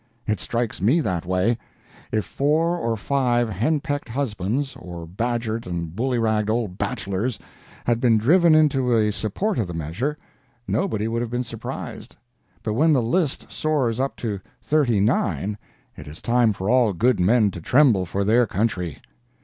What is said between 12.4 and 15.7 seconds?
but when the list soars up to thirty nine,